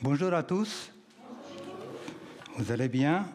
[0.00, 0.92] Bonjour à tous.
[2.56, 3.26] Vous allez bien?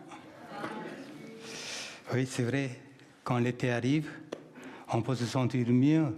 [2.13, 2.79] Oui, c'est vrai,
[3.21, 4.09] quand l'été arrive,
[4.93, 6.15] on peut se sentir mieux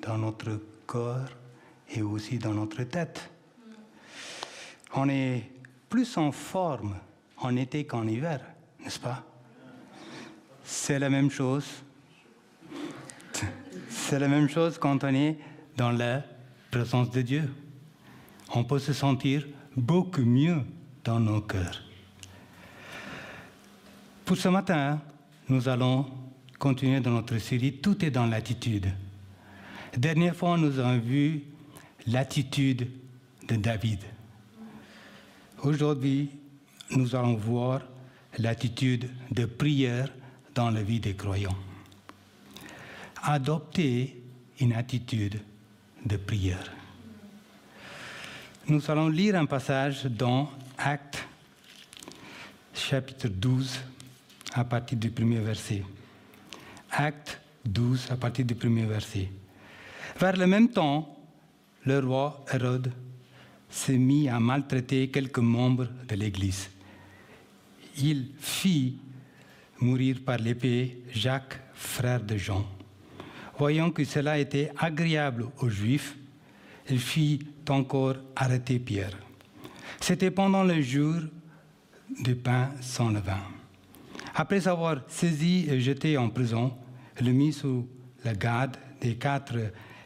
[0.00, 1.28] dans notre corps
[1.88, 3.32] et aussi dans notre tête.
[4.94, 5.50] On est
[5.88, 6.94] plus en forme
[7.38, 8.40] en été qu'en hiver,
[8.78, 9.24] n'est-ce pas?
[10.62, 11.66] C'est la même chose.
[13.88, 15.36] C'est la même chose quand on est
[15.76, 16.22] dans la
[16.70, 17.52] présence de Dieu.
[18.54, 20.62] On peut se sentir beaucoup mieux
[21.04, 21.82] dans nos cœurs.
[24.24, 25.00] Pour ce matin,
[25.48, 26.06] nous allons
[26.58, 28.92] continuer dans notre série Tout est dans l'attitude.
[29.96, 31.42] Dernière fois, nous avons vu
[32.06, 32.88] l'attitude
[33.48, 34.00] de David.
[35.62, 36.30] Aujourd'hui,
[36.90, 37.82] nous allons voir
[38.38, 40.08] l'attitude de prière
[40.54, 41.56] dans la vie des croyants.
[43.22, 44.22] Adopter
[44.60, 45.40] une attitude
[46.04, 46.72] de prière.
[48.70, 50.48] Nous allons lire un passage dans
[50.78, 51.26] Actes
[52.72, 53.80] chapitre 12
[54.52, 55.82] à partir du premier verset.
[56.92, 59.28] Acte 12 à partir du premier verset.
[60.20, 61.18] Vers le même temps,
[61.84, 62.92] le roi Hérode
[63.68, 66.70] s'est mis à maltraiter quelques membres de l'Église.
[67.98, 68.98] Il fit
[69.80, 72.64] mourir par l'épée Jacques, frère de Jean.
[73.58, 76.14] Voyant que cela était agréable aux Juifs,
[76.90, 77.38] il fit
[77.68, 79.16] encore arrêter Pierre.
[80.00, 81.16] C'était pendant le jour
[82.22, 83.40] du pain sans levain.
[84.34, 86.76] Après avoir saisi et jeté en prison,
[87.20, 87.88] le mit sous
[88.24, 89.56] la garde des quatre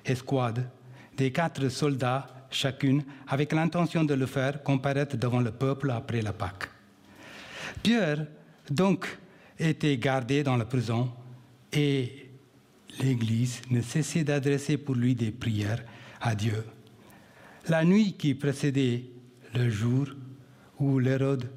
[0.05, 0.69] escouades,
[1.17, 6.33] des quatre soldats chacune, avec l'intention de le faire comparaître devant le peuple après la
[6.33, 6.69] Pâque.
[7.83, 8.27] Pierre,
[8.71, 9.07] donc,
[9.59, 11.11] était gardé dans la prison
[11.73, 12.31] et
[13.01, 15.83] l'Église ne cessait d'adresser pour lui des prières
[16.21, 16.65] à Dieu.
[17.69, 19.05] La nuit qui précédait
[19.55, 20.07] le jour
[20.79, 21.49] où l'Hérode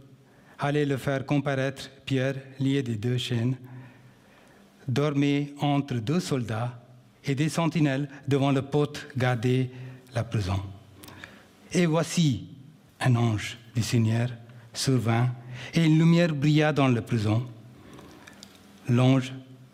[0.57, 3.55] allait le faire comparaître, Pierre, lié des deux chaînes,
[4.87, 6.79] dormait entre deux soldats
[7.25, 9.69] et des sentinelles devant le pote gardé
[10.15, 10.61] la prison.
[11.73, 12.47] Et voici
[13.01, 14.29] un ange du Seigneur
[14.73, 15.29] survint
[15.73, 17.45] et une lumière brilla dans la prison.
[18.87, 19.33] L'ange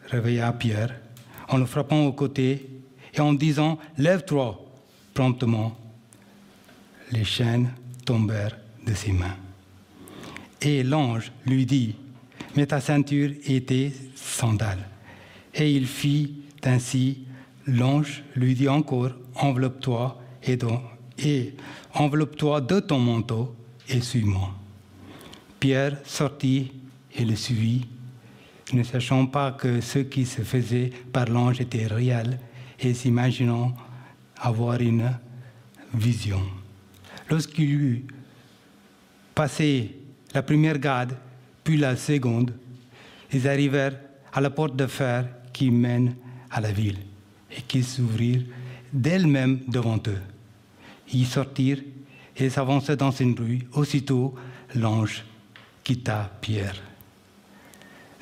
[0.10, 1.00] réveilla Pierre
[1.48, 2.68] en le frappant au côté
[3.14, 4.60] et en disant Lève-toi
[5.14, 5.78] promptement.
[7.14, 7.70] Les chaînes
[8.06, 8.58] tombèrent
[8.88, 9.38] de ses mains.
[10.62, 11.96] Et l'ange lui dit
[12.56, 14.88] Mets ta ceinture et tes sandales.
[15.54, 17.26] Et il fit ainsi.
[17.68, 20.58] L'ange lui dit encore Enveloppe-toi et,
[21.20, 21.54] et
[21.94, 23.56] enveloppe-toi de ton manteau
[23.90, 24.52] et suis-moi.
[25.60, 26.72] Pierre sortit
[27.16, 27.86] et le suivit,
[28.74, 32.40] ne sachant pas que ce qui se faisait par l'ange était réel
[32.80, 33.76] et s'imaginant
[34.42, 35.12] avoir une
[35.94, 36.42] vision.
[37.30, 38.06] Lorsqu'il eut
[39.34, 39.96] passé
[40.34, 41.16] la première garde,
[41.64, 42.54] puis la seconde,
[43.32, 43.98] ils arrivèrent
[44.32, 46.16] à la porte de fer qui mène
[46.52, 47.00] à la ville
[47.56, 48.44] et qui s'ouvrirent
[48.92, 50.22] d'elle-même devant eux.
[51.14, 51.84] Ils sortirent
[52.36, 53.62] et s'avançaient dans une rue.
[53.74, 54.36] Aussitôt,
[54.76, 55.24] l'ange
[55.84, 56.82] quitta Pierre.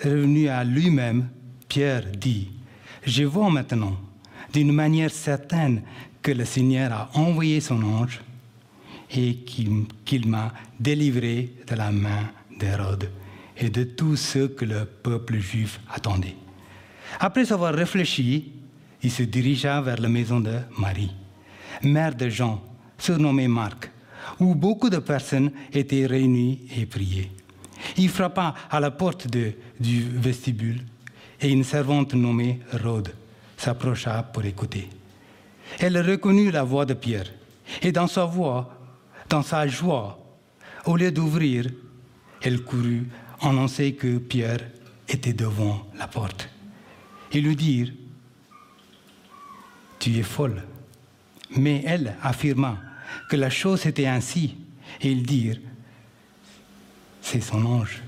[0.04, 1.30] Revenu à lui-même,
[1.68, 2.50] Pierre dit,
[3.06, 3.98] Je vois maintenant
[4.54, 5.82] d'une manière certaine
[6.22, 8.22] que le Seigneur a envoyé son ange
[9.14, 12.30] et qu'il m'a délivré de la main
[12.60, 13.10] d'Hérode
[13.58, 16.36] et de tous ceux que le peuple juif attendait.
[17.20, 18.52] Après avoir réfléchi,
[19.04, 21.12] il se dirigea vers la maison de Marie,
[21.84, 22.64] mère de Jean,
[22.98, 23.92] surnommé Marc,
[24.40, 27.32] où beaucoup de personnes étaient réunies et priaient.
[27.98, 30.82] Il frappa à la porte du vestibule
[31.40, 33.14] et une servante nommée Rhode
[33.58, 34.88] s'approcha pour écouter.
[35.80, 37.32] Elle reconnut la voix de Pierre
[37.82, 38.81] et dans sa voix,
[39.32, 40.20] dans sa joie,
[40.86, 41.66] au lieu d'ouvrir,
[42.42, 43.08] elle courut
[43.40, 44.60] annoncer que Pierre
[45.08, 46.50] était devant la porte
[47.32, 47.94] et lui dire
[50.00, 50.62] Tu es folle.
[51.56, 52.78] Mais elle affirma
[53.30, 54.58] que la chose était ainsi,
[55.00, 55.60] et ils dirent
[57.22, 58.02] C'est son ange.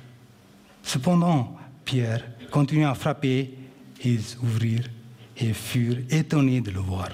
[0.81, 1.55] Cependant,
[1.85, 3.57] Pierre continua à frapper,
[4.03, 4.89] ils ouvrirent
[5.37, 7.09] et furent étonnés de le voir.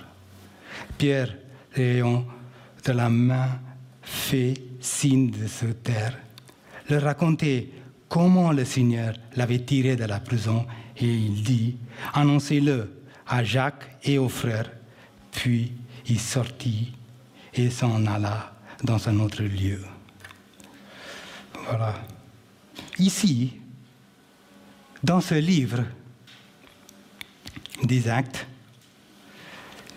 [0.98, 1.36] Pierre,
[1.75, 2.25] ayant
[2.83, 3.60] de la main
[4.09, 6.17] fait signe de se taire,
[6.89, 7.69] leur racontait
[8.07, 10.65] comment le Seigneur l'avait tiré de la prison
[10.97, 11.77] et il dit
[12.13, 14.71] Annoncez-le à Jacques et aux frères.
[15.31, 15.73] Puis
[16.07, 16.91] il sortit
[17.53, 19.81] et s'en alla dans un autre lieu.
[21.67, 21.94] Voilà.
[22.97, 23.53] Ici,
[25.03, 25.83] dans ce livre
[27.83, 28.47] des actes,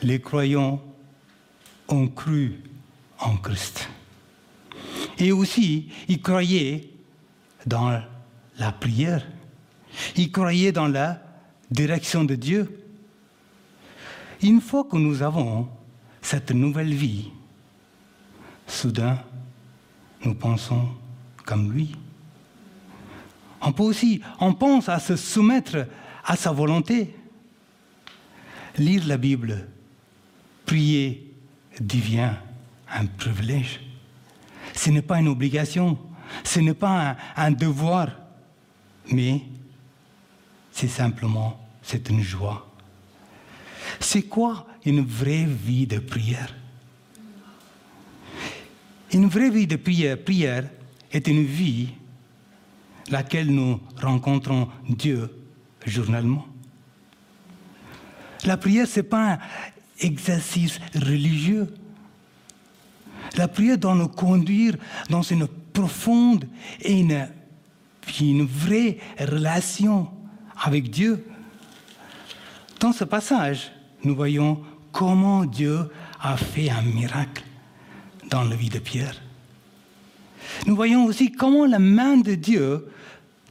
[0.02, 0.82] les croyants
[1.88, 2.60] ont cru
[3.18, 3.88] en Christ.
[5.18, 6.90] Et aussi, il croyait
[7.66, 8.00] dans
[8.58, 9.26] la prière.
[10.16, 11.22] Il croyait dans la
[11.70, 12.84] direction de Dieu.
[14.42, 15.68] Une fois que nous avons
[16.20, 17.30] cette nouvelle vie,
[18.66, 19.18] soudain,
[20.24, 20.88] nous pensons
[21.44, 21.94] comme lui.
[23.60, 25.86] On peut aussi, on pense à se soumettre
[26.24, 27.14] à sa volonté.
[28.78, 29.68] Lire la Bible,
[30.66, 31.32] prier
[31.80, 32.32] devient
[32.90, 33.80] un privilège.
[34.74, 35.98] Ce n'est pas une obligation,
[36.44, 38.08] ce n'est pas un, devoir,
[39.10, 39.42] mais
[40.70, 42.68] c'est simplement, c'est une joie.
[44.00, 46.54] C'est quoi une vraie vie de prière?
[49.12, 50.68] Une vraie vie de prière, prière
[51.12, 51.90] est une vie
[53.10, 55.30] laquelle nous rencontrons Dieu
[55.86, 56.46] journellement.
[58.44, 59.38] La prière, ce n'est pas un
[60.00, 61.72] exercice religieux.
[63.36, 64.76] La prière doit nous conduire
[65.08, 66.46] dans une profonde
[66.80, 67.28] et une,
[68.20, 70.10] une vraie relation
[70.62, 71.24] avec Dieu.
[72.80, 73.72] Dans ce passage,
[74.04, 75.88] nous voyons comment Dieu
[76.20, 77.44] a fait un miracle
[78.28, 79.20] dans la vie de Pierre.
[80.66, 82.88] Nous voyons aussi comment la main de Dieu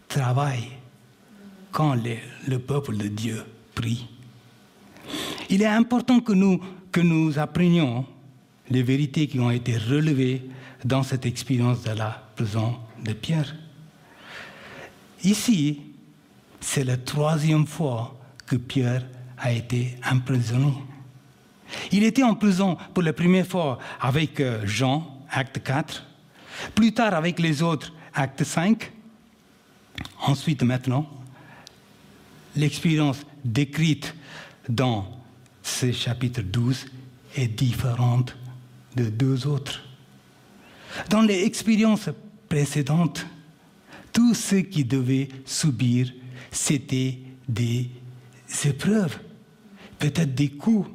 [0.07, 0.69] travaille
[1.71, 2.17] quand le,
[2.47, 3.43] le peuple de Dieu
[3.73, 4.07] prie.
[5.49, 6.59] Il est important que nous,
[6.91, 8.05] que nous apprenions
[8.71, 10.49] les vérités qui ont été relevées
[10.85, 13.53] dans cette expérience de la prison de Pierre.
[15.23, 15.81] Ici,
[16.61, 19.05] c'est la troisième fois que Pierre
[19.37, 20.73] a été emprisonné.
[21.91, 26.05] Il était en prison pour la première fois avec euh, Jean, acte 4,
[26.73, 28.91] plus tard avec les autres, acte 5,
[30.21, 31.09] ensuite maintenant,
[32.55, 34.15] l'expérience décrite
[34.69, 35.05] dans
[35.61, 36.85] ce chapitre 12
[37.35, 38.35] est différente
[38.95, 39.81] de deux autres.
[41.09, 42.09] Dans les expériences
[42.49, 43.25] précédentes,
[44.11, 46.11] tout ce qui devait subir,
[46.51, 47.89] c'était des
[48.65, 49.17] épreuves,
[49.99, 50.89] peut-être des coups.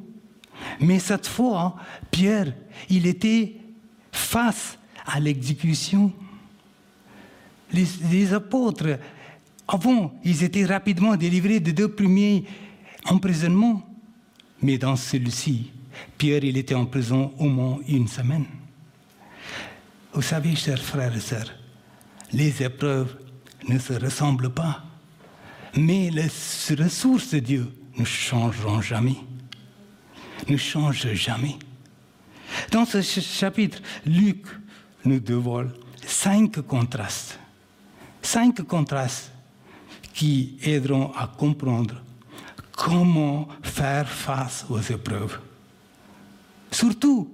[0.79, 1.75] Mais cette fois,
[2.11, 2.53] Pierre,
[2.89, 3.55] il était
[4.11, 6.11] face à l'exécution.
[7.71, 8.99] Les, les, apôtres,
[9.67, 12.45] avant, ils étaient rapidement délivrés des deux premiers
[13.05, 13.83] emprisonnements.
[14.61, 15.71] Mais dans celui-ci,
[16.17, 18.45] Pierre, il était en prison au moins une semaine.
[20.13, 21.53] Vous savez, chers frères et sœurs,
[22.33, 23.17] les épreuves
[23.67, 24.83] ne se ressemblent pas.
[25.75, 26.29] Mais les
[26.75, 27.67] ressources de Dieu
[27.97, 29.17] ne changeront jamais.
[30.47, 31.57] Ne changent jamais.
[32.71, 34.45] Dans ce chapitre, Luc
[35.05, 35.71] nous dévoile
[36.05, 37.39] cinq contrastes.
[38.21, 39.31] Cinq contrastes
[40.13, 42.01] qui aideront à comprendre
[42.75, 45.39] comment faire face aux épreuves.
[46.71, 47.29] Surtout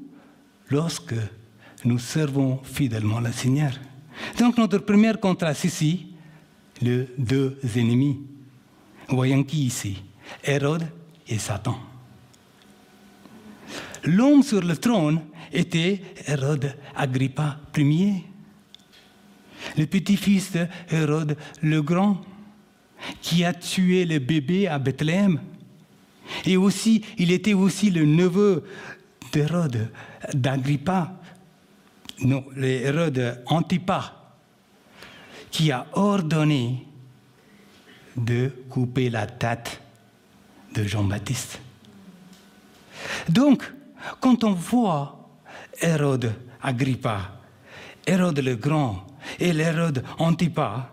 [0.69, 1.15] lorsque
[1.85, 3.71] nous servons fidèlement le Seigneur.
[4.39, 6.07] Donc notre premier contraste ici,
[6.81, 8.19] les deux ennemis.
[9.09, 10.01] Voyons qui ici
[10.43, 10.87] Hérode
[11.27, 11.77] et Satan.
[14.05, 15.21] L'homme sur le trône
[15.51, 18.23] était Hérode Agrippa Ier,
[19.77, 22.21] le petit-fils de Hérode le Grand,
[23.21, 25.39] qui a tué le bébé à Bethléem.
[26.45, 28.63] Et aussi, il était aussi le neveu
[29.33, 29.91] d'Hérode,
[30.33, 31.11] d'Agrippa,
[32.21, 34.13] non, Hérode Antipas,
[35.49, 36.87] qui a ordonné
[38.15, 39.81] de couper la tête
[40.73, 41.59] de Jean-Baptiste.
[43.27, 43.63] Donc,
[44.19, 45.29] quand on voit
[45.81, 47.39] Hérode Agrippa,
[48.05, 49.05] Hérode le Grand
[49.39, 50.89] et l'Hérode Antipas,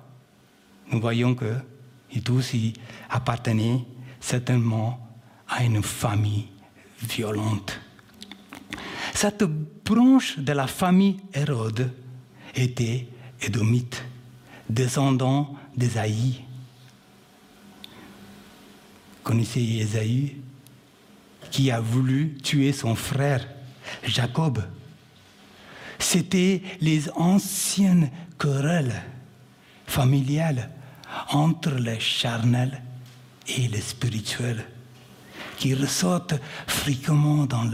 [0.91, 2.73] nous voyons qu'il aussi
[3.11, 3.85] appartenait
[4.19, 4.99] certainement
[5.49, 6.49] à une famille
[7.03, 7.79] violente.
[9.21, 11.93] Cette branche de la famille Hérode
[12.55, 13.07] était
[13.43, 14.03] édomite,
[14.67, 16.43] descendant d'Ésaïe.
[19.23, 20.37] Connaissez Ésaïe
[21.51, 23.47] qui a voulu tuer son frère
[24.05, 24.65] Jacob.
[25.99, 29.03] C'était les anciennes querelles
[29.87, 30.71] familiales
[31.29, 32.81] entre le charnel
[33.47, 34.65] et le spirituel
[35.59, 37.65] qui ressortent fréquemment dans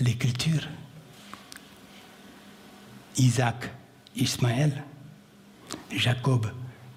[0.00, 0.68] l'écriture.
[3.16, 3.70] Isaac,
[4.16, 4.82] Ismaël,
[5.90, 6.50] Jacob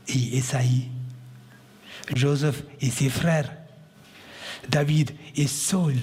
[0.08, 0.89] et Esaïe,
[2.16, 3.51] Joseph et ses frères,
[4.70, 5.96] David et Saul,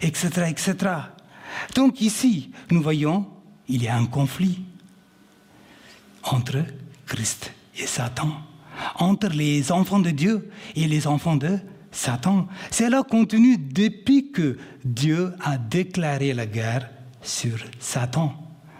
[0.00, 0.94] etc., etc.
[1.74, 3.26] Donc ici, nous voyons,
[3.68, 4.60] il y a un conflit
[6.22, 6.64] entre
[7.06, 8.30] Christ et Satan,
[8.96, 11.58] entre les enfants de Dieu et les enfants de
[11.90, 12.46] Satan.
[12.70, 16.88] C'est là contenu depuis que Dieu a déclaré la guerre
[17.22, 18.34] sur Satan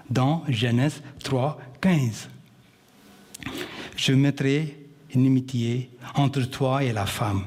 [0.09, 2.29] dans Genèse 3, 15.
[3.97, 4.77] Je mettrai
[5.15, 7.45] une inimitié entre toi et la femme,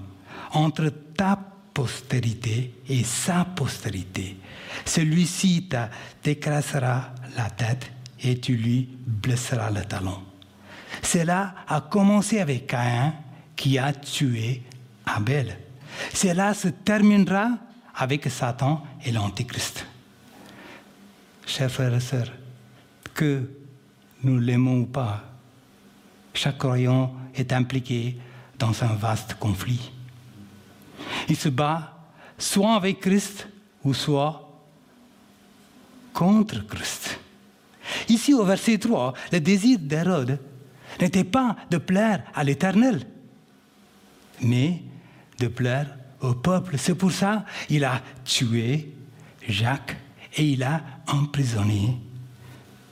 [0.52, 1.40] entre ta
[1.74, 4.38] postérité et sa postérité.
[4.86, 5.70] Celui-ci
[6.22, 7.92] t'écrasera la tête
[8.22, 10.20] et tu lui blesseras le talon.
[11.02, 13.14] Cela a commencé avec Caïn
[13.56, 14.62] qui a tué
[15.14, 15.58] Abel.
[16.14, 17.58] Cela se terminera
[17.96, 19.86] avec Satan et l'Antichrist.
[21.46, 22.32] Chers frères et sœurs,
[23.14, 23.50] que
[24.24, 25.24] nous l'aimons ou pas,
[26.34, 28.18] chaque croyant est impliqué
[28.58, 29.92] dans un vaste conflit.
[31.30, 31.96] Il se bat
[32.38, 33.48] soit avec Christ
[33.84, 34.50] ou soit
[36.14, 37.20] contre Christ.
[38.10, 40.40] Ici au verset 3, le désir d'Hérode
[41.00, 43.06] n'était pas de plaire à l'Éternel,
[44.42, 44.82] mais
[45.44, 45.88] de plaire
[46.22, 46.76] au peuple.
[46.78, 48.94] C'est pour ça qu'il a tué
[49.48, 49.98] Jacques
[50.38, 51.98] et il a emprisonné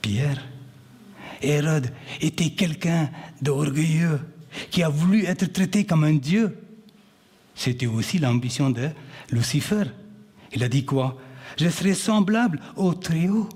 [0.01, 0.43] Pierre.
[1.41, 3.09] Hérode était quelqu'un
[3.41, 4.19] d'orgueilleux
[4.69, 6.57] qui a voulu être traité comme un dieu.
[7.55, 8.89] C'était aussi l'ambition de
[9.31, 9.85] Lucifer.
[10.53, 11.17] Il a dit quoi?
[11.57, 13.49] Je serai semblable au Très-Haut.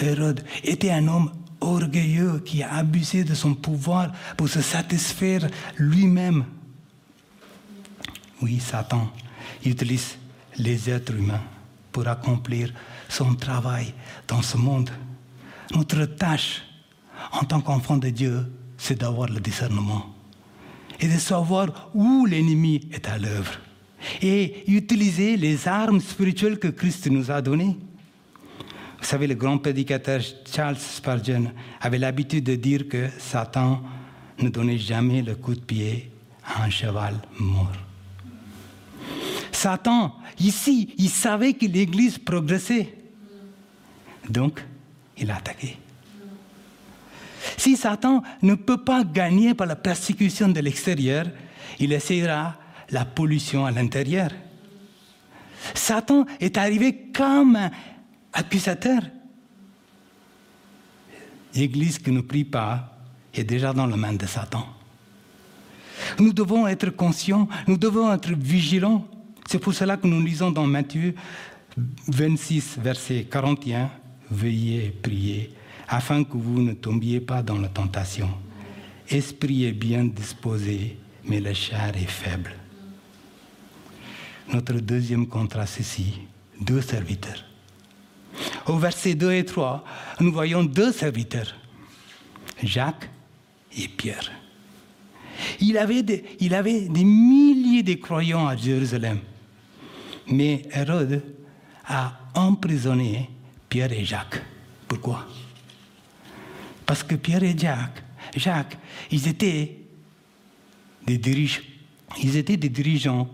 [0.00, 6.44] Hérode était un homme orgueilleux qui a abusé de son pouvoir pour se satisfaire lui-même.
[8.40, 9.10] Oui, Satan
[9.64, 10.16] utilise
[10.56, 11.42] les êtres humains
[11.90, 12.72] pour accomplir
[13.08, 13.92] son travail
[14.26, 14.90] dans ce monde.
[15.74, 16.62] Notre tâche
[17.32, 20.14] en tant qu'enfant de Dieu, c'est d'avoir le discernement
[21.00, 23.52] et de savoir où l'ennemi est à l'œuvre
[24.22, 27.76] et utiliser les armes spirituelles que Christ nous a données.
[28.98, 30.20] Vous savez, le grand prédicateur
[30.52, 33.82] Charles Spurgeon avait l'habitude de dire que Satan
[34.40, 36.10] ne donnait jamais le coup de pied
[36.44, 37.87] à un cheval mort.
[39.58, 42.94] Satan, ici, il savait que l'Église progressait.
[44.28, 44.64] Donc,
[45.16, 45.76] il a attaqué.
[47.56, 51.26] Si Satan ne peut pas gagner par la persécution de l'extérieur,
[51.80, 52.54] il essaiera
[52.90, 54.30] la pollution à l'intérieur.
[55.74, 57.70] Satan est arrivé comme un
[58.32, 59.00] accusateur.
[61.52, 62.96] L'Église qui ne prie pas
[63.34, 64.64] est déjà dans la main de Satan.
[66.20, 69.04] Nous devons être conscients, nous devons être vigilants.
[69.50, 71.14] C'est pour cela que nous lisons dans Matthieu
[72.06, 73.90] 26, verset 41,
[74.30, 75.54] Veuillez et priez
[75.88, 78.28] afin que vous ne tombiez pas dans la tentation.
[79.08, 82.52] Esprit est bien disposé, mais la chair est faible.
[84.52, 86.20] Notre deuxième contraste ici,
[86.60, 87.42] deux serviteurs.
[88.66, 89.82] Au verset 2 et 3,
[90.20, 91.54] nous voyons deux serviteurs,
[92.62, 93.08] Jacques
[93.78, 94.30] et Pierre.
[95.58, 99.20] Il avait des milliers de croyants à Jérusalem,
[100.30, 101.22] mais Hérode
[101.86, 103.30] a emprisonné
[103.68, 104.42] Pierre et Jacques.
[104.86, 105.26] Pourquoi?
[106.86, 108.02] Parce que Pierre et Jacques,
[108.36, 108.78] Jacques,
[109.10, 109.76] ils étaient
[111.06, 113.28] des dirigeants,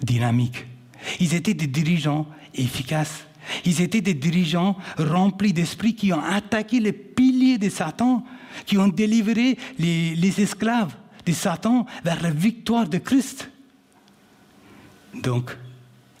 [0.00, 0.66] dynamiques.
[1.18, 3.24] Ils étaient des dirigeants efficaces.
[3.64, 8.24] Ils étaient des dirigeants remplis d'esprit qui ont attaqué les piliers de Satan,
[8.66, 10.94] qui ont délivré les esclaves
[11.26, 13.50] de Satan vers la victoire de Christ.
[15.14, 15.56] Donc,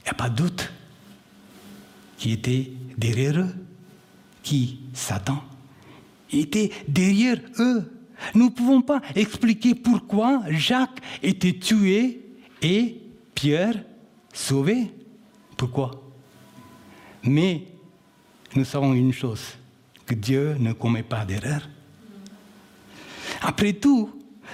[0.00, 0.72] il n'y a pas de doute
[2.16, 3.54] qui était derrière eux.
[4.42, 5.42] Qui Satan.
[6.32, 7.90] était derrière eux.
[8.34, 12.20] Nous ne pouvons pas expliquer pourquoi Jacques était tué
[12.62, 13.00] et
[13.34, 13.84] Pierre
[14.32, 14.90] sauvé.
[15.56, 15.90] Pourquoi?
[17.22, 17.66] Mais
[18.54, 19.42] nous savons une chose,
[20.06, 21.68] que Dieu ne commet pas d'erreur.
[23.42, 24.10] Après tout,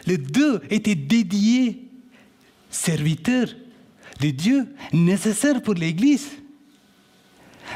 [0.06, 1.88] les deux étaient dédiés
[2.70, 3.48] serviteurs
[4.20, 6.28] de Dieu nécessaires pour l'Église.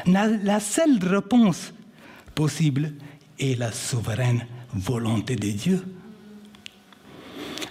[0.05, 1.73] La seule réponse
[2.33, 2.93] possible
[3.39, 5.85] est la souveraine volonté de Dieu.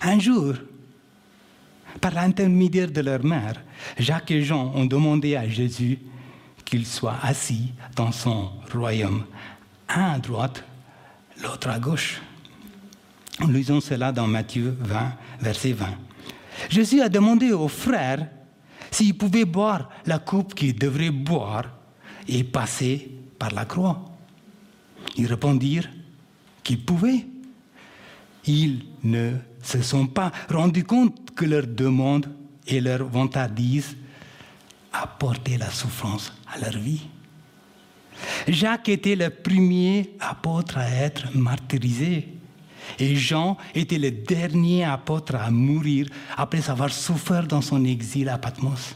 [0.03, 0.55] Un jour,
[2.01, 3.55] par l'intermédiaire de leur mère,
[3.99, 5.99] Jacques et Jean ont demandé à Jésus
[6.65, 9.25] qu'il soit assis dans son royaume,
[9.89, 10.65] un à droite,
[11.43, 12.21] l'autre à gauche.
[13.41, 15.87] Nous lisons cela dans Matthieu 20, verset 20.
[16.69, 18.29] Jésus a demandé aux frères
[18.91, 21.65] s'ils pouvaient boire la coupe qu'ils devraient boire
[22.29, 24.05] et passer par la croix.
[25.17, 25.89] Ils répondirent
[26.63, 27.27] qu'ils pouvaient.
[28.47, 29.33] Ils ne
[29.63, 32.27] se sont pas rendus compte que leur demande
[32.67, 33.97] et leur vantardise
[34.93, 37.03] apportaient la souffrance à leur vie.
[38.49, 42.29] Jacques était le premier apôtre à être martyrisé.
[42.99, 48.39] Et Jean était le dernier apôtre à mourir après avoir souffert dans son exil à
[48.39, 48.95] Patmos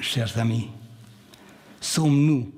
[0.00, 0.68] chers amis,
[1.80, 2.50] sommes-nous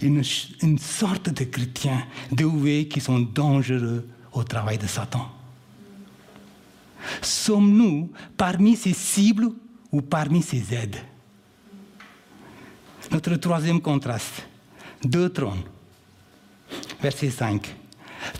[0.00, 5.28] une, sorte de chrétiens dévoués qui sont dangereux au travail de Satan?
[7.20, 9.50] Sommes-nous parmi ces cibles
[9.90, 10.96] ou parmi ces aides?
[13.10, 14.46] Notre troisième contraste,
[15.04, 15.64] deux trônes.
[17.00, 17.74] Verset 5.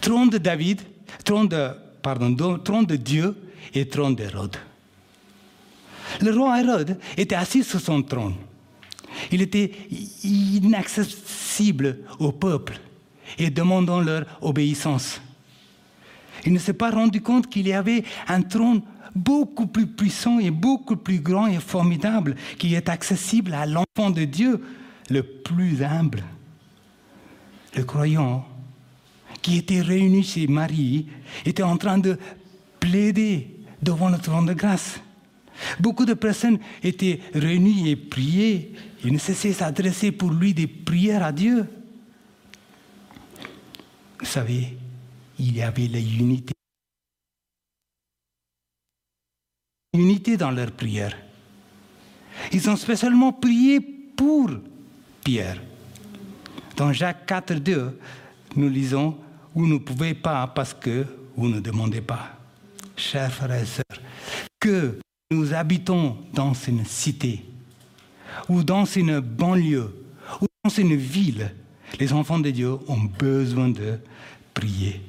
[0.00, 0.80] Trône de David,
[1.24, 1.70] trône de,
[2.02, 3.36] pardon, trône de Dieu
[3.74, 4.56] et trône d'Hérode.
[6.20, 8.34] Le roi Hérode était assis sur son trône.
[9.30, 9.72] Il était
[10.24, 12.78] inaccessible au peuple
[13.38, 15.20] et demandant leur obéissance.
[16.44, 18.82] Il ne s'est pas rendu compte qu'il y avait un trône
[19.14, 24.24] beaucoup plus puissant et beaucoup plus grand et formidable qui est accessible à l'enfant de
[24.24, 24.60] Dieu
[25.10, 26.24] le plus humble.
[27.76, 28.44] Le croyant
[29.42, 31.08] qui était réuni chez Marie
[31.44, 32.16] était en train de
[32.80, 33.48] plaider
[33.82, 35.00] devant le trône de grâce.
[35.80, 38.70] Beaucoup de personnes étaient réunies et priaient.
[39.04, 41.68] Ils ne cessaient s'adresser pour lui des prières à Dieu.
[44.18, 44.76] Vous savez,
[45.38, 46.54] il y avait la unité.
[49.94, 51.16] Unité dans leurs prières.
[52.52, 54.50] Ils ont spécialement prié pour
[55.22, 55.60] Pierre.
[56.76, 57.98] Dans Jacques 4, 2,
[58.56, 59.18] nous lisons
[59.54, 61.06] Vous ne pouvez pas parce que
[61.36, 62.38] vous ne demandez pas.
[62.96, 64.00] Chers frères et sœurs,
[64.58, 64.98] que
[65.30, 67.44] nous habitons dans une cité
[68.48, 69.92] ou dans une banlieue
[70.40, 71.54] ou dans une ville,
[71.98, 73.98] les enfants de Dieu ont besoin de
[74.54, 75.00] prier.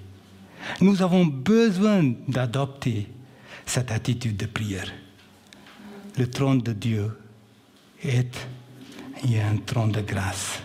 [0.82, 3.08] Nous avons besoin d'adopter
[3.66, 4.92] cette attitude de prière.
[6.18, 7.12] Le trône de Dieu
[8.04, 8.36] est
[9.26, 10.60] un trône de grâce.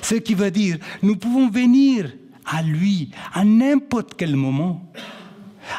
[0.00, 2.10] Ce qui veut dire, nous pouvons venir
[2.52, 4.92] à lui à n'importe quel moment,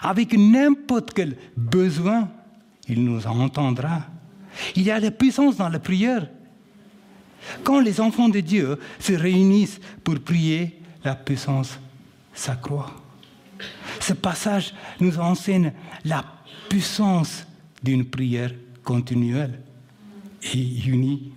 [0.02, 2.30] avec n'importe quel besoin,
[2.88, 4.02] il nous entendra.
[4.76, 6.28] Il y a la puissance dans la prière.
[7.64, 11.80] Quand les enfants de Dieu se réunissent pour prier, la puissance
[12.34, 12.92] s'accroît.
[14.00, 15.74] Ce passage nous enseigne
[16.06, 16.24] la
[16.70, 17.46] puissance
[17.84, 18.52] d'une prière
[18.84, 19.62] continuelle
[20.54, 21.34] et unie.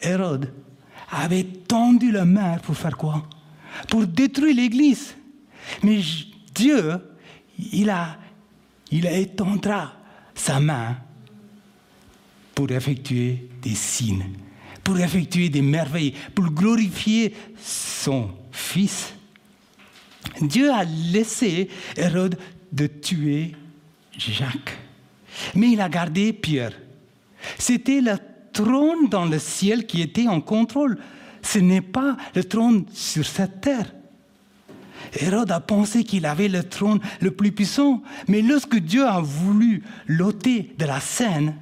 [0.00, 0.52] Hérode
[1.10, 3.22] avait tendu la main pour faire quoi?
[3.88, 5.14] Pour détruire l'Église.
[5.82, 6.00] Mais
[6.54, 6.98] Dieu,
[7.72, 8.18] il a,
[8.90, 9.92] il étendra
[10.34, 10.96] sa main
[12.54, 14.26] pour effectuer des signes,
[14.84, 19.14] pour effectuer des merveilles, pour glorifier son Fils.
[20.40, 22.38] Dieu a laissé Hérode
[22.70, 23.52] de tuer
[24.16, 24.78] Jacques,
[25.54, 26.78] mais il a gardé Pierre.
[27.58, 28.16] C'était le
[28.52, 30.98] trône dans le ciel qui était en contrôle.
[31.52, 33.92] Ce n'est pas le trône sur cette terre.
[35.12, 39.82] Hérode a pensé qu'il avait le trône le plus puissant, mais lorsque Dieu a voulu
[40.06, 41.56] l'ôter de la scène,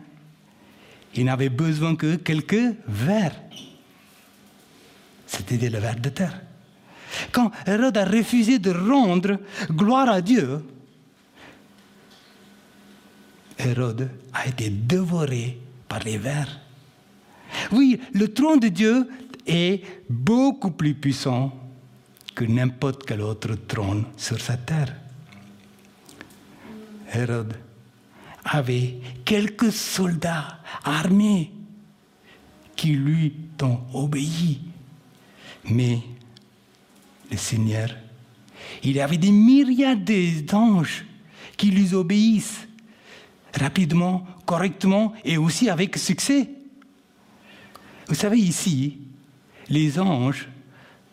[1.17, 3.35] il n'avait besoin que quelques vers.
[5.27, 6.41] C'était le vers de terre.
[7.33, 9.41] Quand Hérode a refusé de rendre
[9.73, 10.65] gloire à Dieu,
[13.59, 16.61] Hérode a été dévoré par les vers.
[17.73, 19.09] Oui, le trône de Dieu
[19.51, 21.53] est beaucoup plus puissant
[22.35, 24.95] que n'importe quel autre trône sur cette terre.
[27.13, 27.55] Hérode
[28.45, 31.51] avait quelques soldats armés
[32.77, 34.61] qui lui ont obéi.
[35.65, 35.99] Mais
[37.31, 37.91] le Seigneur.
[38.83, 40.11] Il avait des myriades
[40.47, 41.05] d'anges
[41.57, 42.67] qui lui obéissent
[43.55, 46.49] rapidement, correctement et aussi avec succès.
[48.07, 48.99] Vous savez, ici,
[49.71, 50.49] les anges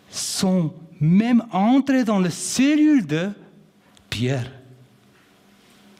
[0.10, 3.30] sont même entrés dans la cellule de
[4.10, 4.52] Pierre.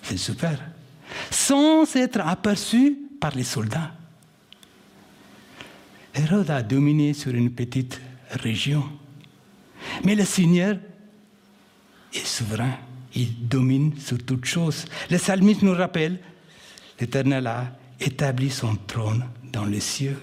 [0.02, 0.60] C'est super.
[1.30, 3.92] Sans être aperçus par les soldats.
[6.16, 8.84] Hérode a dominé sur une petite région.
[10.04, 10.78] Mais le Seigneur
[12.14, 12.74] est souverain.
[13.14, 14.86] Il domine sur toutes choses.
[15.12, 16.20] Le psalmiste nous rappelle,
[17.00, 20.18] l'Éternel a établi son trône dans les cieux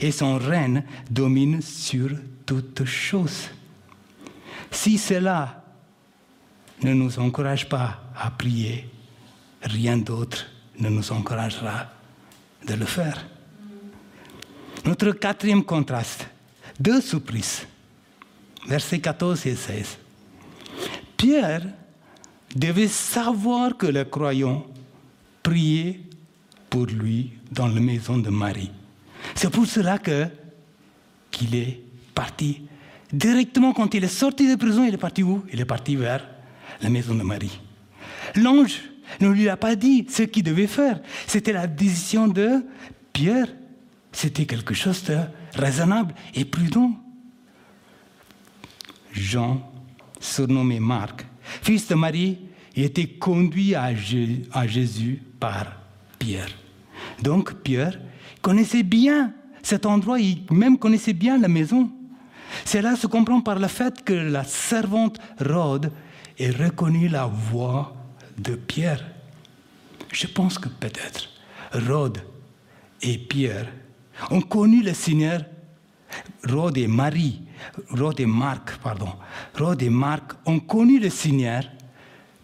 [0.00, 2.10] et son règne domine sur
[2.46, 3.48] toutes choses.
[4.70, 5.62] Si cela
[6.82, 8.88] ne nous encourage pas à prier,
[9.62, 10.46] rien d'autre
[10.78, 11.86] ne nous encouragera
[12.66, 13.24] de le faire.
[14.84, 16.26] Notre quatrième contraste,
[16.80, 17.66] deux surprises
[18.66, 19.98] versets 14 et 16.
[21.16, 21.66] Pierre
[22.54, 24.66] devait savoir que le croyant
[25.42, 26.00] priait
[26.70, 28.70] pour lui dans la maison de Marie.
[29.34, 30.26] C'est pour cela que
[31.30, 31.80] qu'il est
[32.14, 32.62] parti.
[33.12, 35.44] Directement quand il est sorti de prison, il est parti où?
[35.52, 36.26] Il est parti vers
[36.80, 37.60] la maison de Marie.
[38.36, 38.80] L'ange
[39.20, 41.00] ne lui a pas dit ce qu'il devait faire.
[41.26, 42.64] C'était la décision de
[43.12, 43.48] Pierre.
[44.12, 45.18] c'était quelque chose de
[45.54, 46.92] raisonnable et prudent.
[49.12, 49.70] Jean,
[50.20, 51.26] surnommé Marc,
[51.62, 52.38] fils de Marie,
[52.74, 55.66] était conduit à, Jésus par
[56.18, 56.48] Pierre.
[57.22, 57.98] Donc Pierre
[58.42, 61.90] connaissait bien cet endroit, il même connaissait bien la maison.
[62.64, 65.92] Cela se comprend par le fait que la servante Rhode
[66.38, 67.96] ait reconnu la voix
[68.36, 69.04] de Pierre.
[70.12, 71.28] Je pense que peut-être
[71.72, 72.18] Rhode
[73.00, 73.72] et Pierre
[74.30, 75.44] ont connu le Seigneur,
[76.44, 77.40] Rhode et Marie,
[77.90, 79.12] Rhode et Marc, pardon,
[79.56, 81.62] Rhode et Marc ont connu le Seigneur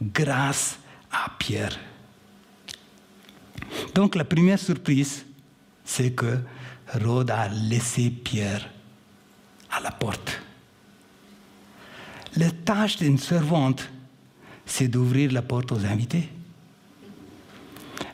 [0.01, 0.79] grâce
[1.11, 1.79] à Pierre.
[3.95, 5.27] Donc la première surprise,
[5.89, 6.39] c'est que
[6.93, 8.69] Rhode a laissé Pierre
[9.71, 10.39] à la porte.
[12.37, 13.89] La tâche d'une servante,
[14.67, 16.29] c'est d'ouvrir la porte aux invités.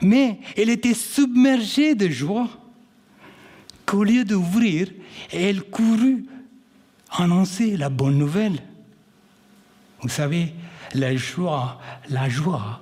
[0.00, 2.48] Mais elle était submergée de joie
[3.84, 4.88] qu'au lieu d'ouvrir,
[5.32, 6.26] elle courut
[7.10, 8.62] annoncer la bonne nouvelle.
[10.00, 10.54] Vous savez,
[10.94, 12.80] la joie, la joie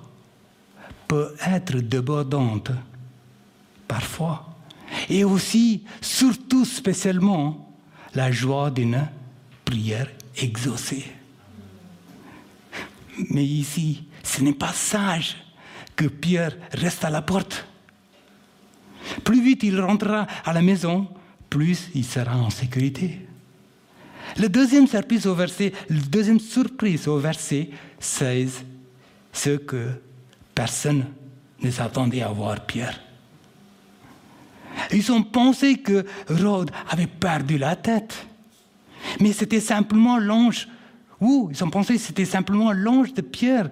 [1.07, 2.71] peut être débordante
[3.87, 4.52] parfois.
[5.09, 7.73] Et aussi, surtout spécialement,
[8.15, 9.07] la joie d'une
[9.65, 11.05] prière exaucée.
[13.29, 15.37] Mais ici, ce n'est pas sage
[15.95, 17.65] que Pierre reste à la porte.
[19.23, 21.07] Plus vite il rentrera à la maison,
[21.49, 23.19] plus il sera en sécurité.
[24.37, 28.63] Le deuxième surprise au verset, deuxième surprise au verset 16,
[29.31, 29.89] c'est que
[30.55, 31.05] personne
[31.61, 32.99] ne s'attendait à voir Pierre.
[34.91, 38.25] Ils ont pensé que Rhodes avait perdu la tête.
[39.19, 40.67] Mais c'était simplement l'ange,
[41.19, 43.69] ou ils ont pensé que c'était simplement l'ange de Pierre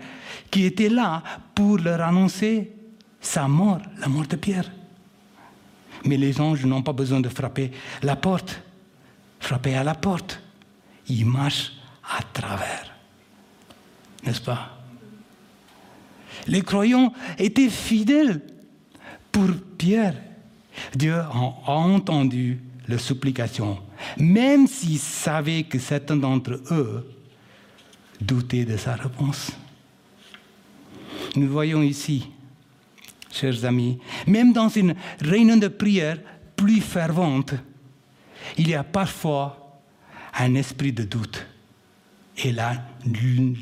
[0.50, 1.24] qui était là
[1.56, 2.72] pour leur annoncer
[3.20, 4.72] sa mort, la mort de Pierre.
[6.06, 8.62] Mais les anges n'ont pas besoin de frapper la porte.
[9.40, 10.42] Frapper à la porte,
[11.08, 11.74] ils marchent
[12.18, 12.96] à travers.
[14.24, 14.78] N'est-ce pas?
[16.48, 18.42] Les croyants étaient fidèles
[19.32, 20.16] pour Pierre.
[20.96, 23.80] Dieu a entendu leurs supplications,
[24.18, 27.10] même s'ils savaient que certains d'entre eux
[28.20, 29.52] doutaient de sa réponse.
[31.36, 32.30] Nous voyons ici
[33.32, 36.18] chers amis, même dans une réunion de prière
[36.56, 37.54] plus fervente,
[38.58, 39.82] il y a parfois
[40.38, 41.46] un esprit de doute
[42.38, 42.74] et la,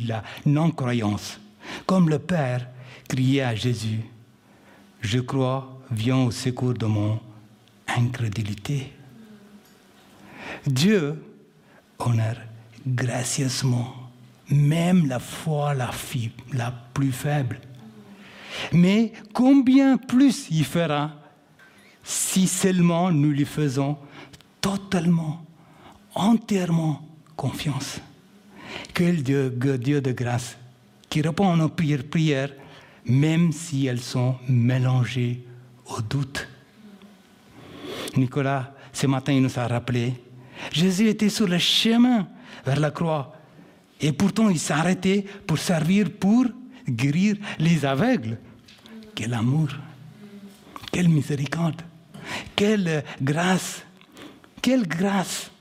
[0.05, 1.39] la non-croyance.
[1.85, 2.67] Comme le Père
[3.07, 4.01] criait à Jésus,
[5.01, 7.19] je crois, viens au secours de mon
[7.87, 8.93] incrédulité.
[10.65, 11.21] Dieu
[11.99, 12.35] honore
[12.85, 14.09] gracieusement
[14.49, 15.91] même la foi la,
[16.93, 17.59] plus faible.
[18.73, 21.11] Mais combien plus il fera
[22.03, 23.97] si seulement nous lui faisons
[24.61, 25.45] totalement,
[26.15, 27.99] entièrement confiance.
[28.93, 29.49] Quel Dieu,
[29.79, 30.57] Dieu de grâce,
[31.09, 32.51] qui répond à nos prières,
[33.05, 35.45] même si elles sont mélangées
[35.89, 36.47] au doute.
[38.17, 40.13] Nicolas, ce matin, il nous a rappelé,
[40.71, 42.27] Jésus était sur le chemin
[42.65, 43.33] vers la croix,
[44.01, 46.45] et pourtant il s'est arrêté pour servir, pour
[46.87, 48.37] guérir les aveugles.
[49.15, 49.69] Quel amour,
[50.91, 51.81] quelle miséricorde,
[52.55, 53.83] quelle grâce,
[54.61, 55.51] quelle grâce,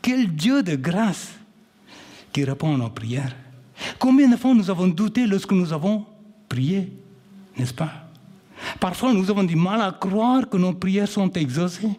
[0.00, 1.32] quel Dieu de grâce
[2.32, 3.34] qui répond à nos prières.
[3.98, 6.06] Combien de fois nous avons douté lorsque nous avons
[6.48, 6.92] prié,
[7.56, 8.05] n'est-ce pas?
[8.80, 11.98] Parfois nous avons du mal à croire que nos prières sont exaucées.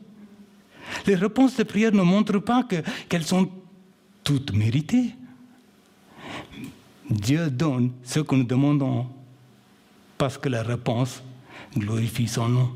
[1.05, 2.63] Les réponses de prière ne montrent pas
[3.09, 3.49] qu'elles sont
[4.23, 5.15] toutes méritées.
[7.09, 9.07] Dieu donne ce que nous demandons
[10.17, 11.21] parce que la réponse
[11.75, 12.71] glorifie son nom.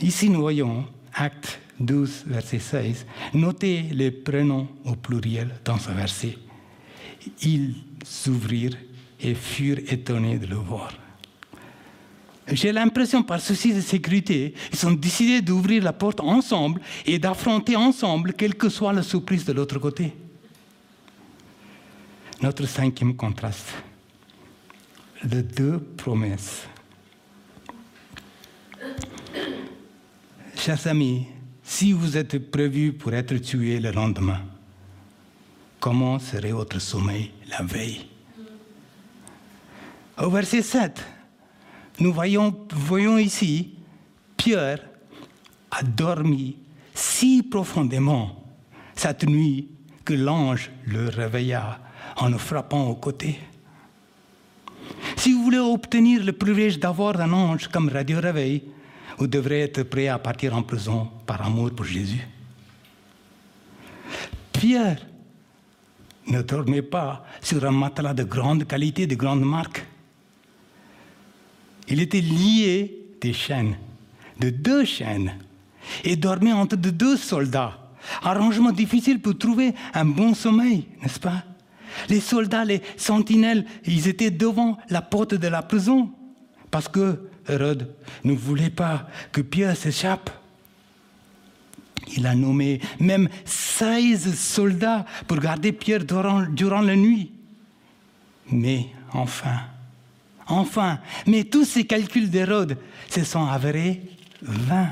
[0.00, 3.06] Ici, nous voyons Acte 12, verset 16.
[3.34, 6.36] Notez les prénoms au pluriel dans ce verset.
[7.42, 8.76] Ils s'ouvrirent
[9.20, 10.92] et furent étonnés de le voir.
[12.48, 17.74] J'ai l'impression, par souci de sécurité, ils ont décidé d'ouvrir la porte ensemble et d'affronter
[17.74, 20.12] ensemble, quelle que soit la surprise de l'autre côté.
[22.42, 23.72] Notre cinquième contraste,
[25.22, 26.66] les deux promesses.
[30.56, 31.26] Chers amis,
[31.62, 34.42] si vous êtes prévus pour être tués le lendemain,
[35.80, 38.06] comment serait votre sommeil la veille?
[40.18, 41.02] Au verset 7,
[42.00, 43.74] nous voyons, ici,
[44.36, 44.80] Pierre
[45.70, 46.56] a dormi
[46.92, 48.44] si profondément
[48.94, 49.68] cette nuit
[50.04, 51.80] que l'ange le réveilla
[52.16, 53.38] en nous frappant au côté.
[55.16, 58.62] Si vous voulez obtenir le privilège d'avoir un ange comme radio réveil,
[59.18, 62.26] vous devrez être prêt à partir en prison par amour pour Jésus.
[64.52, 64.98] Pierre
[66.26, 69.84] ne dormait pas sur un matelas de grande qualité, de grande marque.
[71.88, 73.76] Il était lié des chaînes,
[74.40, 75.34] de deux chaînes,
[76.02, 77.78] et dormait entre deux soldats.
[78.22, 81.44] Arrangement difficile pour trouver un bon sommeil, n'est-ce pas?
[82.08, 86.10] Les soldats, les sentinelles, ils étaient devant la porte de la prison
[86.70, 87.94] parce que Hérode
[88.24, 90.30] ne voulait pas que Pierre s'échappe.
[92.16, 97.30] Il a nommé même 16 soldats pour garder Pierre durant, durant la nuit.
[98.50, 99.60] Mais enfin,
[100.46, 102.78] enfin, mais tous ces calculs d'Hérode
[103.08, 104.02] se sont avérés
[104.42, 104.90] vains.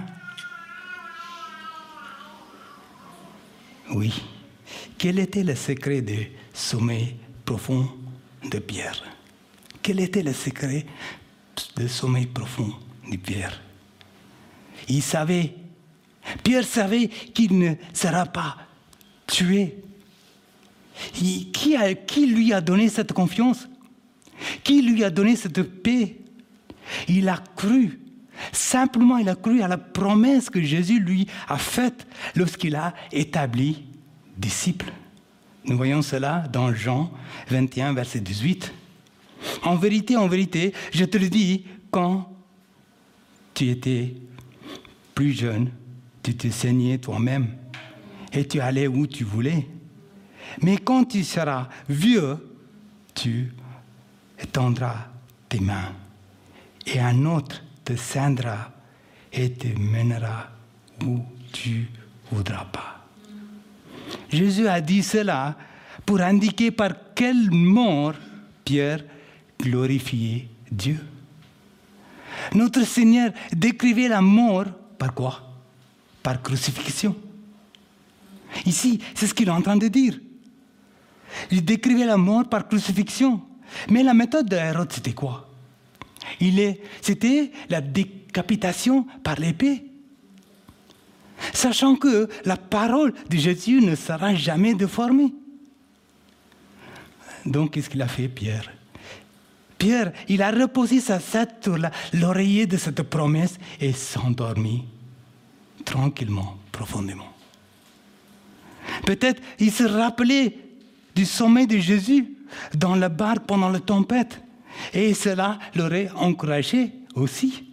[3.91, 4.23] Oui,
[4.97, 7.89] quel était le secret du sommeil profond
[8.51, 9.03] de Pierre?
[9.83, 10.87] Quel était le secret
[11.77, 12.73] du sommeil profond
[13.11, 13.61] de Pierre?
[14.89, 15.55] Il savait
[16.43, 18.57] Pierre savait qu'il ne sera pas
[19.27, 19.77] tué.
[21.13, 21.51] Qui,
[22.07, 23.69] qui lui a donné cette confiance?
[24.63, 26.17] Qui lui a donné cette paix?
[27.09, 28.01] Il a cru.
[28.51, 33.85] Simplement, il a cru à la promesse que Jésus lui a faite lorsqu'il a établi
[34.37, 34.93] disciple.
[35.65, 37.13] Nous voyons cela dans Jean
[37.49, 38.73] 21, verset 18.
[39.65, 42.29] En vérité, en vérité, je te le dis, quand
[43.55, 44.15] tu étais
[45.15, 45.71] plus jeune,
[46.23, 47.49] tu te saignais toi-même
[48.33, 49.69] et tu allais où tu voulais.
[50.63, 52.37] Mais quand tu seras vieux,
[53.15, 53.53] tu
[54.43, 55.09] étendras
[55.49, 55.93] tes mains
[56.87, 58.73] et un autre te scindra
[59.33, 60.51] et te mènera
[61.05, 61.21] où
[61.53, 61.89] tu
[62.31, 63.07] voudras pas.
[64.29, 65.57] Jésus a dit cela
[66.05, 68.15] pour indiquer par quelle mort
[68.65, 69.05] Pierre
[69.61, 70.99] glorifiait Dieu.
[72.55, 74.67] Notre Seigneur décrivait la mort
[74.99, 75.41] par quoi?
[76.23, 77.17] Par crucifixion.
[78.65, 80.19] Ici, c'est ce qu'il est en train de dire.
[81.51, 83.43] Il décrivait la mort par crucifixion.
[83.91, 85.49] Mais la méthode de Hérode, c'était quoi?
[87.01, 89.85] C'était la décapitation par l'épée.
[91.53, 95.35] Sachant que la parole de Jésus ne sera jamais déformée.
[97.45, 98.71] Donc, qu'est-ce qu'il a fait, Pierre?
[99.77, 101.77] Pierre, il a reposé sa tête sur
[102.13, 104.85] l'oreiller de cette promesse et s'endormit
[105.85, 107.33] tranquillement, profondément.
[109.05, 110.57] Peut-être il se rappelait
[111.17, 112.29] du sommet de Jésus
[112.75, 114.41] dans la barque pendant la tempête,
[114.93, 117.65] et cela l'aurait encouragé aussi.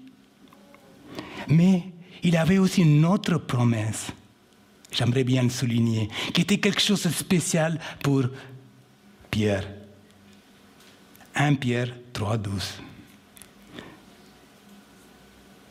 [1.48, 1.84] Mais
[2.24, 4.08] il avait aussi une autre promesse,
[4.92, 8.26] j'aimerais bien le souligner, qui était quelque chose de spécial pour
[9.32, 9.68] Pierre.
[11.36, 12.82] 1 Pierre 3, 12.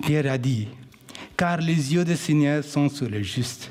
[0.02, 0.68] Pierre a dit,
[1.36, 3.70] car les yeux du Seigneur sont sur le juste,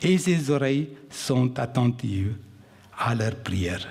[0.00, 2.34] et ses oreilles sont attentives
[2.98, 3.86] à leurs prières.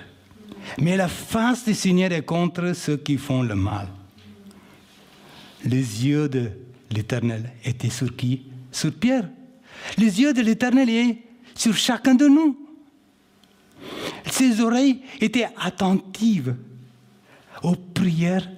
[0.78, 3.88] Mais la face du Seigneur est contre ceux qui font le mal.
[5.64, 6.50] Les yeux de
[6.90, 8.42] l'Éternel étaient sur qui?
[8.70, 9.28] Sur Pierre.
[9.98, 11.22] Les yeux de l'Éternel étaient
[11.54, 12.58] sur chacun de nous.
[14.30, 16.56] Ses oreilles étaient attentives
[17.62, 18.48] aux prières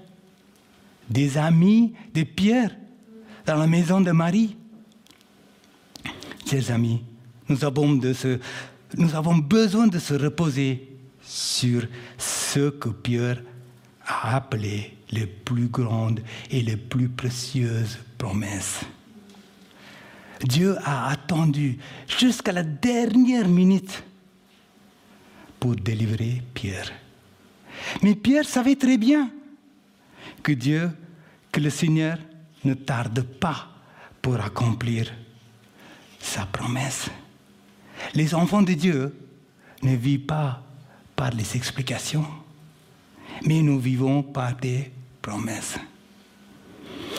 [1.09, 2.77] des amis de Pierre
[3.45, 4.57] dans la maison de Marie.
[6.49, 7.03] Chers amis,
[7.49, 8.01] nous avons,
[8.97, 10.94] nous avons besoin de se reposer
[11.25, 11.87] sur
[12.19, 13.43] ce que Pierre
[14.07, 18.81] a appelé les plus grandes et les plus précieuses promesses.
[20.43, 24.03] Dieu a attendu jusqu'à la dernière minute
[25.59, 26.93] pour délivrer Pierre.
[28.03, 29.31] Mais Pierre savait très bien
[30.43, 30.91] que Dieu,
[31.51, 32.19] que le Seigneur
[32.65, 33.69] ne tarde pas
[34.21, 35.13] pour accomplir
[36.19, 37.09] sa promesse.
[38.15, 39.15] Les enfants de Dieu
[39.83, 40.63] ne vivent pas
[41.17, 42.27] par les explications,
[43.45, 44.91] mais nous vivons par des
[45.23, 45.77] promesses.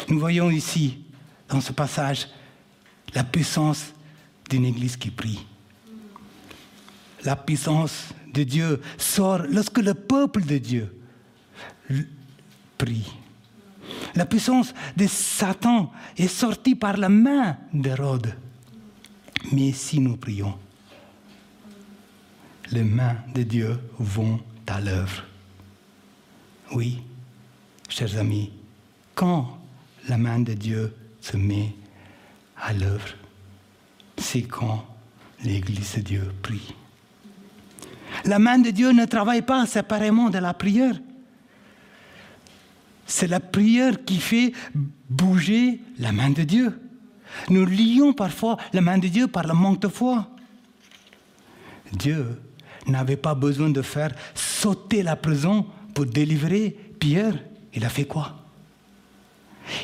[0.08, 0.99] Nous voyons ici,
[1.49, 2.27] dans ce passage,
[3.13, 3.93] la puissance
[4.49, 5.45] d'une Église qui prie.
[7.23, 10.95] La puissance de Dieu sort lorsque le peuple de Dieu
[12.77, 13.12] prie.
[14.15, 18.36] La puissance de Satan est sortie par la main d'Hérode.
[19.51, 20.58] Mais si nous prions,
[22.71, 25.23] les mains de Dieu vont à l'œuvre.
[26.73, 27.01] Oui,
[27.89, 28.51] chers amis,
[29.13, 29.58] quand
[30.10, 31.73] la main de Dieu se met
[32.58, 33.10] à l'œuvre,
[34.17, 34.86] c'est quand
[35.43, 36.73] l'Église de Dieu prie.
[38.23, 40.95] La main de Dieu ne travaille pas séparément de la prière.
[43.08, 44.51] c'est la prière qui fait
[45.10, 46.80] bouger la main de Dieu.
[47.49, 50.28] Nous lions parfois la main de Dieu par le manque de foi.
[51.93, 52.41] Dieu
[52.87, 57.35] n'avait pas besoin de faire sauter la prison pour délivrer Pierre.
[57.73, 58.35] Il a fait quoi?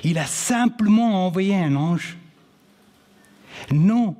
[0.04, 2.18] Il a simplement envoyé un ange.
[3.72, 4.16] Non,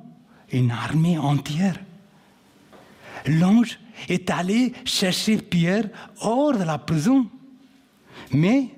[0.50, 1.78] une armée entière.
[3.26, 5.88] L'ange est allé chercher Pierre
[6.20, 7.28] hors de la prison.
[8.32, 8.68] Mais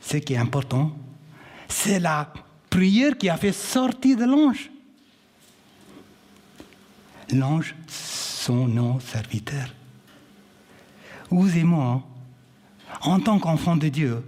[0.00, 0.96] ce qui est important,
[1.68, 2.32] c'est la
[2.70, 4.70] prière qui a fait sortir de l'ange.
[7.32, 7.74] L'ange,
[8.44, 9.68] son nom serviteur.
[11.30, 12.02] Vous et moi,
[13.00, 14.22] en tant qu'enfants de Dieu,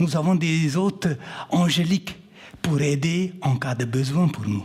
[0.00, 1.08] nous avons des hôtes
[1.50, 2.16] angéliques
[2.62, 4.64] pour aider en cas de besoin pour nous.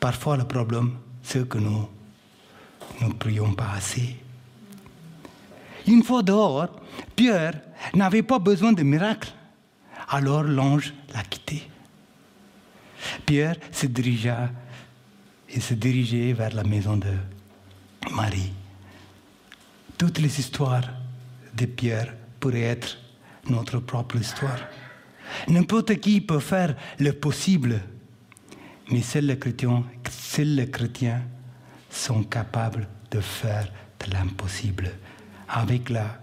[0.00, 1.88] Parfois, le problème, c'est que nous
[3.00, 4.16] ne prions pas assez.
[5.86, 6.68] Une fois dehors,
[7.14, 7.60] Pierre
[7.94, 9.32] n'avait pas besoin de miracle.
[10.08, 11.68] Alors l'ange l'a quitté.
[13.24, 14.50] Pierre se dirigea
[15.54, 17.12] et se dirigeait vers la maison de
[18.12, 18.52] Marie.
[19.96, 20.90] Toutes les histoires
[21.54, 22.98] de Pierre pourraient être
[23.48, 24.58] notre propre histoire.
[25.48, 27.80] N'importe qui peut faire le possible,
[28.90, 31.22] mais seuls les chrétiens, seuls les chrétiens
[31.88, 33.72] sont capables de faire
[34.04, 34.90] de l'impossible
[35.48, 36.20] avec la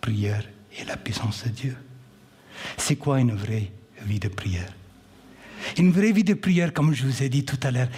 [0.00, 0.44] prière
[0.78, 1.76] et la puissance de Dieu.
[2.78, 3.70] C'est quoi une vraie
[4.02, 4.72] vie de prière?
[5.76, 7.88] Une vraie vie de prière, comme je vous ai dit tout à l'heure,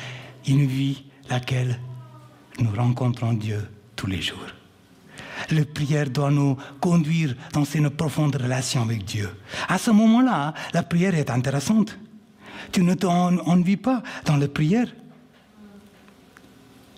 [0.47, 1.79] une vie laquelle
[2.59, 4.47] nous rencontrons Dieu tous les jours.
[5.51, 9.29] La prière doit nous conduire dans une profonde relation avec Dieu.
[9.69, 11.99] À ce moment-là, la prière est intéressante.
[12.73, 14.89] Tu ne t'ennuies pas dans la prière.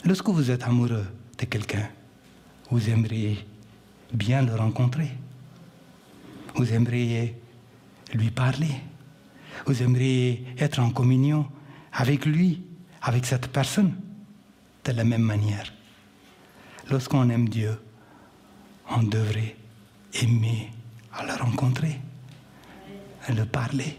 [0.05, 1.07] Lorsque vous êtes amoureux
[1.39, 1.89] de quelqu'un,
[2.71, 3.39] vous aimeriez
[4.13, 5.11] bien le rencontrer.
[6.55, 7.35] Vous aimeriez
[8.15, 8.71] lui parler.
[9.67, 11.47] Vous aimeriez être en communion
[11.93, 12.63] avec lui,
[13.07, 13.95] avec cette personne,
[14.85, 15.73] de la même manière.
[16.91, 17.81] Lorsqu'on aime Dieu,
[18.91, 19.55] on devrait
[20.15, 20.73] aimer
[21.13, 22.01] à le rencontrer,
[23.29, 23.97] à le parler.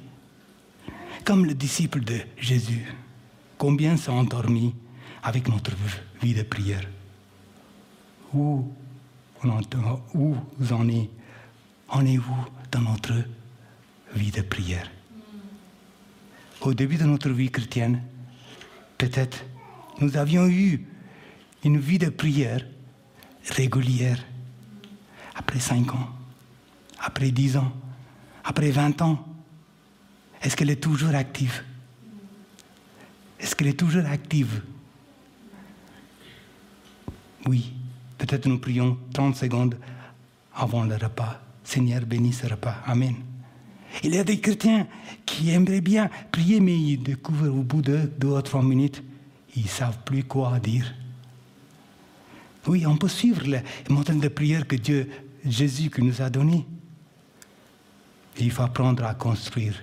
[1.23, 2.85] Comme le disciple de Jésus,
[3.57, 4.75] combien sont endormis
[5.23, 5.71] avec notre
[6.21, 6.85] vie de prière?
[8.33, 8.69] Où
[9.41, 9.75] en êtes
[11.89, 13.13] En est-vous dans notre
[14.15, 14.91] vie de prière?
[16.59, 18.01] Au début de notre vie chrétienne,
[18.97, 19.45] peut-être
[19.99, 20.85] nous avions eu
[21.63, 22.65] une vie de prière
[23.49, 24.19] régulière.
[25.35, 26.09] Après cinq ans,
[26.99, 27.71] après dix ans,
[28.43, 29.23] après vingt ans,
[30.41, 31.63] est-ce qu'elle est toujours active?
[33.39, 34.61] Est-ce qu'elle est toujours active?
[37.45, 37.73] Oui.
[38.17, 39.77] Peut-être nous prions 30 secondes
[40.55, 41.39] avant le repas.
[41.63, 42.77] Seigneur, bénis ce repas.
[42.85, 43.15] Amen.
[44.03, 44.87] Il y a des chrétiens
[45.25, 49.03] qui aimeraient bien prier, mais ils découvrent au bout de deux ou trois minutes,
[49.55, 50.93] ils ne savent plus quoi dire.
[52.67, 55.09] Oui, on peut suivre le modèle de prière que Dieu,
[55.45, 56.65] Jésus, nous a donné.
[58.39, 59.81] Il faut apprendre à construire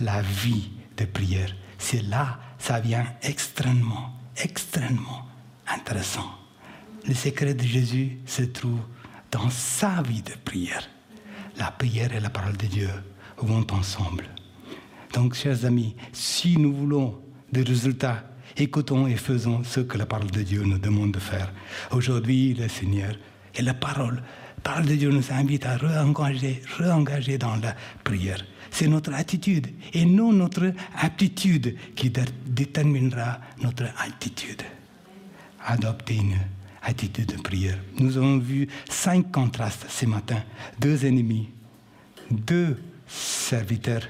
[0.00, 1.54] la vie de prière.
[1.78, 5.26] C'est là, ça vient extrêmement, extrêmement
[5.66, 6.28] intéressant.
[7.06, 8.80] Le secret de Jésus se trouve
[9.30, 10.88] dans sa vie de prière.
[11.56, 12.90] La prière et la parole de Dieu
[13.40, 14.28] vont ensemble.
[15.14, 17.18] Donc, chers amis, si nous voulons
[17.52, 18.24] des résultats,
[18.56, 21.52] écoutons et faisons ce que la parole de Dieu nous demande de faire.
[21.90, 23.14] Aujourd'hui, le Seigneur
[23.54, 24.22] et la parole,
[24.56, 27.74] la parole de Dieu nous invite à re-engager, re-engager dans la
[28.04, 28.44] prière.
[28.70, 32.12] C'est notre attitude et non notre aptitude qui
[32.46, 34.62] déterminera notre attitude.
[35.64, 36.36] Adopter une
[36.82, 37.78] attitude de prière.
[37.98, 40.42] Nous avons vu cinq contrastes ce matin.
[40.78, 41.48] Deux ennemis,
[42.30, 42.76] deux
[43.08, 44.06] serviteurs,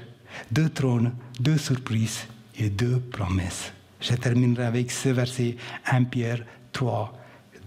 [0.51, 3.71] deux trônes, deux surprises et deux promesses.
[4.01, 7.13] Je terminerai avec ce verset 1 Pierre 3,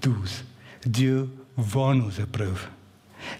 [0.00, 0.44] 12.
[0.86, 2.68] Dieu voit nos épreuves.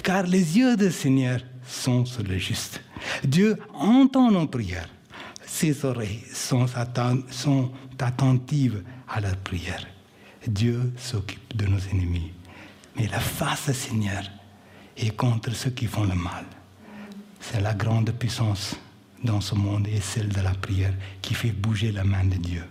[0.02, 2.82] Car les yeux du Seigneur sont sur le juste.
[3.24, 4.88] Dieu entend nos prières.
[5.46, 6.66] Ses oreilles sont,
[7.98, 9.86] attentives à leurs prières.
[10.46, 12.32] Dieu s'occupe de nos ennemis.
[12.96, 14.22] Mais la face du Seigneur
[14.96, 16.44] est contre ceux qui font le mal.
[17.42, 18.76] C'est la grande puissance
[19.24, 22.62] dans ce monde et celle de la prière qui fait bouger la main de Dieu.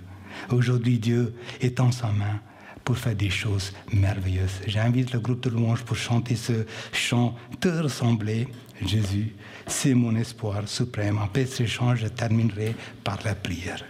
[0.49, 1.35] Aujourd'hui, Dieu
[1.77, 2.39] en sa main
[2.85, 4.61] pour faire des choses merveilleuses.
[4.65, 8.47] J'invite le groupe de louanges pour chanter ce chant Te ressembler,
[8.81, 9.35] Jésus,
[9.67, 11.19] c'est mon espoir suprême.
[11.21, 13.83] Après ce chant, je terminerai par la prière.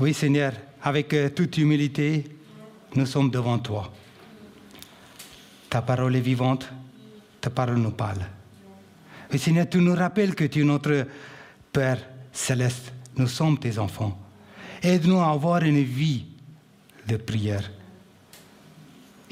[0.00, 2.24] Oui, Seigneur, avec euh, toute humilité,
[2.94, 3.92] nous sommes devant toi.
[5.68, 6.68] Ta parole est vivante,
[7.40, 8.24] ta parole nous parle.
[9.32, 11.04] Oui, Seigneur, tu nous rappelles que tu es notre
[11.72, 11.98] Père
[12.32, 12.92] céleste.
[13.16, 14.16] Nous sommes tes enfants.
[14.82, 16.26] Aide-nous à avoir une vie
[17.08, 17.68] de prière.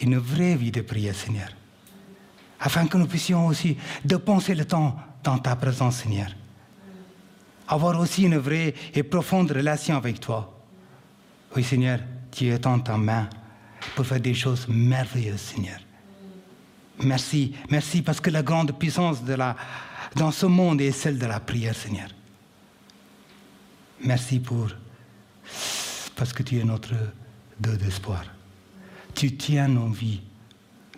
[0.01, 1.51] Une vraie vie de prière, Seigneur.
[2.59, 6.31] Afin que nous puissions aussi dépenser le temps dans ta présence, Seigneur.
[7.69, 10.56] Avoir aussi une vraie et profonde relation avec toi.
[11.57, 12.01] Oui, Seigneur,
[12.31, 13.31] tu étends ta main
[13.95, 15.81] pour faire des choses merveilleuses, Seigneur.
[17.03, 19.57] Merci, merci parce que la grande puissance de la,
[20.15, 22.09] dans ce monde est celle de la prière, Seigneur.
[24.05, 24.69] Merci pour
[26.15, 26.93] parce que tu es notre
[27.59, 28.25] Dieu d'espoir.
[29.15, 30.21] Tu tiens nos vies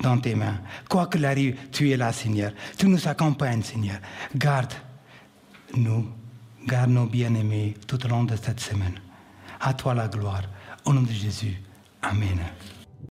[0.00, 0.60] dans tes mains.
[0.88, 2.52] Quoi qu'il arrive, tu es là, Seigneur.
[2.76, 4.00] Tu nous accompagnes, Seigneur.
[4.34, 6.08] Garde-nous,
[6.66, 9.00] garde nos bien-aimés tout au long de cette semaine.
[9.60, 10.42] À toi la gloire.
[10.84, 11.60] Au nom de Jésus.
[12.02, 12.38] Amen.